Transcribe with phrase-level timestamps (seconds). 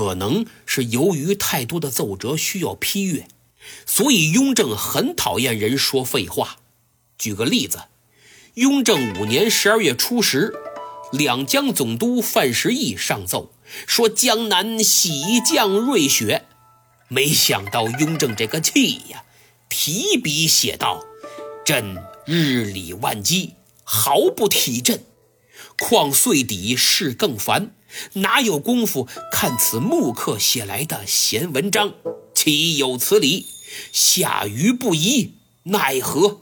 [0.00, 3.28] 可能是由于太多的奏折需要批阅，
[3.84, 6.56] 所以雍正很讨厌人说废话。
[7.18, 7.82] 举个例子，
[8.54, 10.54] 雍正五年十二月初十，
[11.12, 13.52] 两江总督范时义上奏
[13.86, 16.46] 说江南喜降瑞雪，
[17.08, 19.24] 没想到雍正这个气呀，
[19.68, 21.04] 提笔写道
[21.62, 23.52] ：“朕日理万机，
[23.84, 25.04] 毫不体朕。
[25.78, 27.72] 况岁底事更繁，
[28.14, 31.94] 哪有功夫看此木刻写来的闲文章？
[32.34, 33.46] 岂有此理！
[33.92, 35.34] 下愚不移，
[35.64, 36.40] 奈何？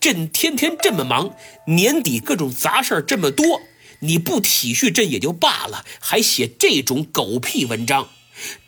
[0.00, 1.34] 朕天天这么忙，
[1.66, 3.60] 年底各种杂事儿这么多，
[4.00, 8.08] 你不体恤朕也就罢了，还写这种狗屁文章，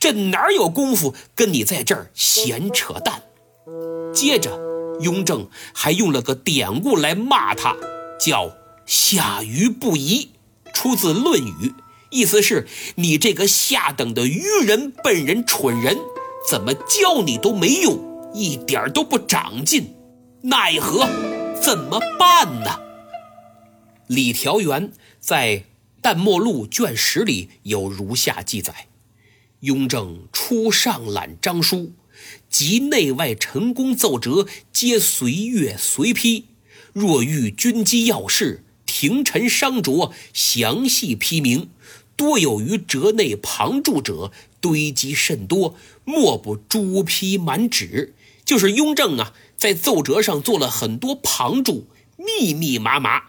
[0.00, 3.22] 朕哪有功夫跟你在这儿闲扯淡？”
[4.12, 4.58] 接着，
[5.00, 7.76] 雍正还用了个典故来骂他，
[8.20, 8.54] 叫。
[8.86, 10.30] 下愚不移，
[10.72, 11.68] 出自《论语》，
[12.10, 15.98] 意思是你这个下等的愚人、笨人、蠢人，
[16.50, 19.94] 怎么教你都没用，一点都不长进，
[20.42, 21.06] 奈何？
[21.60, 22.80] 怎么办呢？
[24.06, 25.58] 李调元在
[26.00, 28.86] 《淡墨录》卷十里有如下记载：
[29.60, 31.92] 雍正初上览章书，
[32.48, 36.46] 及内外臣工奏折，皆随阅随批。
[36.94, 38.64] 若遇军机要事，
[38.98, 41.68] 廷臣商酌，详细批明，
[42.16, 48.12] 多有于折内旁注者堆积甚多，莫不朱批满纸。
[48.44, 53.26] 就是雍正啊，在奏折上做了很多旁注，密密麻麻，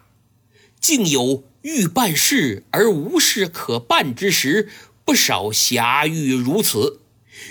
[0.82, 4.70] 竟有欲办事而无事可办之时，
[5.06, 7.02] 不少侠欲如此。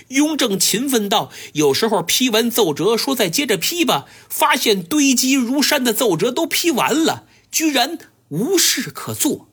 [0.08, 7.27] 雍正勤奋到有时候批完奏折，说再接着批吧，发现堆积如山的奏折都批完了。
[7.50, 9.48] 居然无事可做，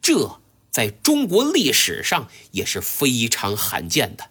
[0.00, 0.40] 这
[0.70, 4.30] 在中国历史上也是非常罕见的。